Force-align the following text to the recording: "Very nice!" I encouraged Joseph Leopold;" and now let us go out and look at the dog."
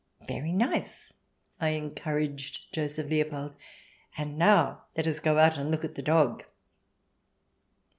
"Very 0.27 0.51
nice!" 0.51 1.13
I 1.61 1.75
encouraged 1.77 2.73
Joseph 2.73 3.07
Leopold;" 3.11 3.53
and 4.17 4.35
now 4.35 4.85
let 4.97 5.05
us 5.05 5.19
go 5.19 5.37
out 5.37 5.59
and 5.59 5.69
look 5.69 5.85
at 5.85 5.93
the 5.93 6.01
dog." 6.01 6.43